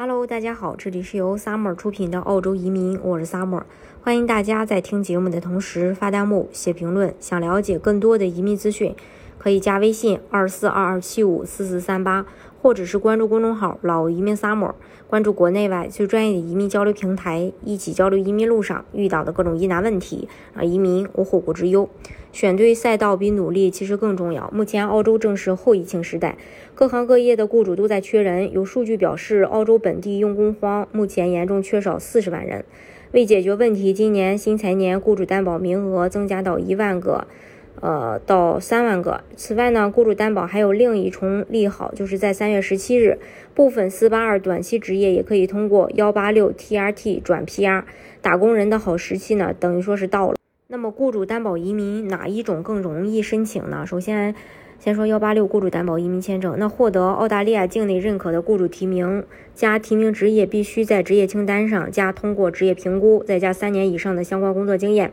[0.00, 3.64] Hello，大家好，这里是由 Summer 出品的澳洲移民，我是 Summer，
[4.00, 7.12] 欢迎大家在听节目的同时发弹幕、写评论。
[7.18, 8.94] 想了解更多的移民资讯，
[9.38, 12.24] 可以加微信二四二二七五四四三八，
[12.60, 14.72] 或者是关注公众号“老移民 Summer”，
[15.06, 21.88] 关注国内外最专业的移民交流平台，一起交流移民路上遇到的各种疑难问题，啊移民无后顾之忧。
[22.30, 24.50] 选对赛道比努力其实更重要。
[24.52, 26.36] 目前澳洲正是后疫情时代，
[26.74, 28.52] 各行各业的雇主都在缺人。
[28.52, 32.64] 有数据表示，澳洲本地用工荒，目前严重缺少四十万人。
[33.12, 37.26] 为解决问题，今年新财年雇主担保名额增加到一万个，
[37.80, 39.22] 呃，到三万个。
[39.36, 43.18] 此外呢，雇主担保还有另一重利好，就是在三月十七日，
[43.54, 47.84] 部分四八二短期职业也可以通过幺八六 TRT 转 PR，
[48.20, 50.36] 打工人的好时期呢，等于说是到了。
[50.68, 53.86] 那么，雇主担保移民哪一种更容易申请呢？
[53.86, 54.34] 首先，
[54.78, 56.56] 先说幺八六雇主担保移民签证。
[56.58, 65.10] 那获得澳大利亚境内认可的雇主提名加提名职业必须在职业清单上加通过职业评估，再加三年以上的相关工作经验，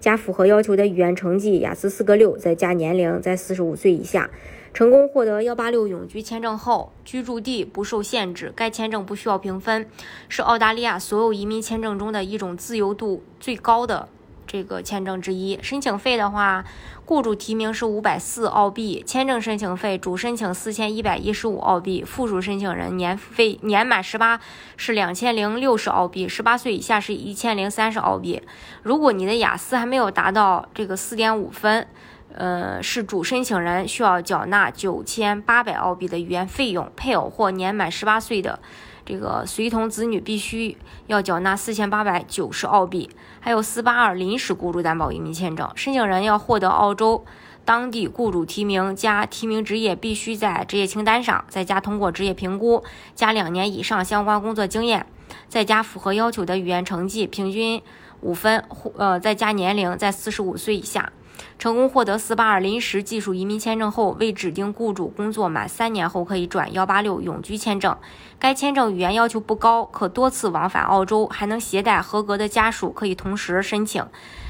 [0.00, 4.30] 加符合要求的语言成绩雅思四个六，再加年龄在四十五岁以下。
[4.72, 9.86] 成功获得幺八六永居签证后，居住地不受限制，该签证不需要评分，
[10.28, 14.08] 是澳大利亚所有移民签证中的一种自由度最高的。
[14.50, 16.64] 这个签证之一，申请费的话，
[17.06, 24.40] 雇主提名是五百四澳币，签证申请费主申请四千一百一十五澳币，附属申请人年费年满十八
[24.76, 28.42] 是两千零六十澳币，十八岁以下是一千零三十澳币。
[28.82, 31.86] 如果你的雅思还没有达到这个四点五分，
[32.34, 38.60] 呃，是主申请人需要缴纳九千八百澳币的语言费用，配偶或年满十八岁的。
[39.04, 40.76] 这个随同子女必须
[41.08, 47.24] 要缴纳四千八百九十澳币，还有四八二临时雇主担保移民签证，申请人要获得澳洲
[47.64, 52.84] 当地雇主提名加提名职业必须在职业清单上，再加通过职业评估，
[53.16, 55.04] 加两年以上相关工作经验，
[55.48, 57.82] 再加符合要求的语言成绩平均
[58.20, 58.62] 五分，
[58.96, 61.12] 呃，再加年龄在四十五岁以下。
[61.60, 67.94] 成功获得四八二临时技术移民签证后，为指定雇主工作满三年后，可以转幺八六永居签证。
[68.38, 74.02] 该签证语言要求不高，可多次往返澳洲，还能携带合格的家属，可以同时申请。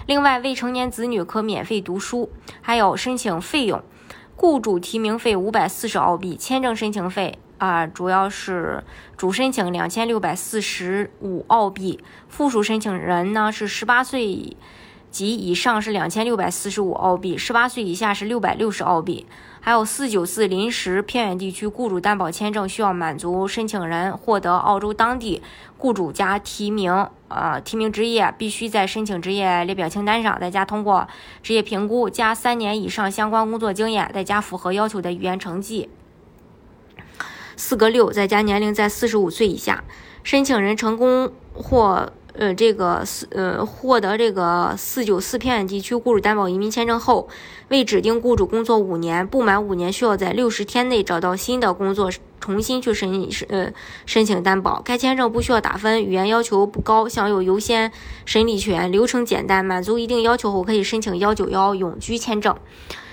[0.06, 2.30] 另外，未成年子女可免费读书。
[2.62, 3.82] 还有申请费用，
[4.36, 8.84] 雇主提名费五百四十澳币，签证申请费啊，主要是
[9.16, 11.98] 主申请两千六百四十五澳币，
[12.28, 14.56] 附属申请人呢是十八岁。
[15.10, 19.26] 及以上是两千六百四十五澳币，十八岁以下是六百六十澳币。
[19.62, 25.42] 还有四九四临时偏远地区雇主担保签证需要满足申请人获得澳洲当地
[25.76, 31.06] 雇主加提名，呃，提名职业必须在申请职业列表清单上，再加通过
[31.42, 35.90] 职业评估，加三年以上相关工作经验，再加符合要求的语言成绩，
[37.54, 39.84] 四个六，再加年龄在四十五岁以下。
[40.22, 47.28] 申请人成功或呃，这个四呃获得这个四九四偏远地区雇主担保移民签证后，
[47.68, 53.72] 为指定雇主工作五年，不满五年需要在六十天内找到新的工作，重新去申呃
[54.06, 54.80] 申请担保。
[54.84, 57.92] 该签证不需要打分，语言要求不高，享有优先
[58.24, 62.56] 审理权，流程简单，满足一定要求后可以申请幺九幺永居签证。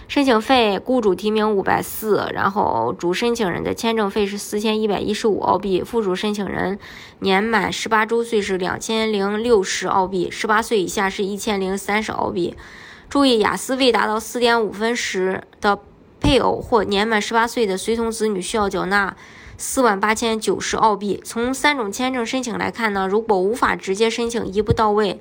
[0.07, 6.79] 申请费，雇主提名五百四，然后主申请人的签证费是四千一百一十五澳币，附属申请人
[7.19, 12.55] 年满十八周岁是两千零六十澳币，十八岁以下是一千零三十澳币。
[13.09, 15.77] 注意，雅思未达到四点五分时的
[16.21, 19.13] 配偶或年满十八岁的随同子女需要缴纳
[19.57, 21.21] 四万八千九十澳币。
[21.25, 25.19] 从三种签证申请来看呢，如果无法直接申请一步到位。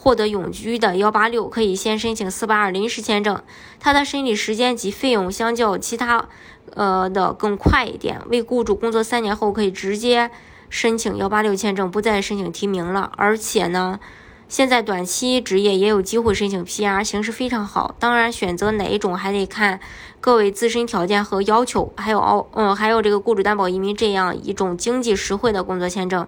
[0.00, 3.42] 获得永居的幺八六可以先申请四八二临时签证，
[3.80, 6.28] 它的审理时间及费用相较其他
[6.74, 8.22] 呃的更快一点。
[8.30, 10.30] 为雇主工作三年后可以直接
[10.70, 13.10] 申请幺八六签证，不再申请提名了。
[13.16, 13.98] 而且呢，
[14.48, 17.94] 现在短期职业也有机会申请 PR，形势非常好。
[17.98, 19.78] 当然，选择哪一种还得看
[20.22, 26.26] 各位自身条件和要求，还有哦嗯还有这个雇主担保移民这样一种经济实惠的工作签证。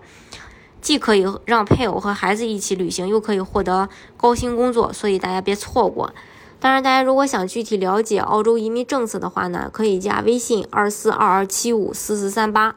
[0.83, 6.12] 既可以让配偶和孩子一起旅行，又可以获得高薪工作，所以大家别错过。
[6.59, 12.77] 当然，大家如果想具体了解澳洲移民政策的话呢，可以加微信二四二二七五四四三八，